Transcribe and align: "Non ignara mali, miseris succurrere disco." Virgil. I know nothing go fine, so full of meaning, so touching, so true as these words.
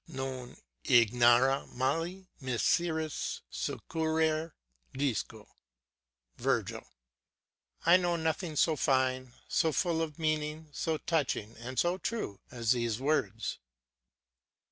"Non 0.07 0.57
ignara 0.85 1.67
mali, 1.67 2.27
miseris 2.41 3.41
succurrere 3.51 4.53
disco." 4.93 5.47
Virgil. 6.37 6.83
I 7.85 7.97
know 7.97 8.15
nothing 8.15 8.57
go 8.65 8.75
fine, 8.75 9.33
so 9.47 9.71
full 9.71 10.01
of 10.01 10.17
meaning, 10.17 10.69
so 10.71 10.97
touching, 10.97 11.55
so 11.77 11.99
true 11.99 12.39
as 12.49 12.71
these 12.71 12.99
words. 12.99 13.59